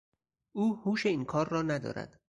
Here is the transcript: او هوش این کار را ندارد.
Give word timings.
او 0.51 0.75
هوش 0.75 1.05
این 1.05 1.25
کار 1.25 1.49
را 1.49 1.61
ندارد. 1.61 2.19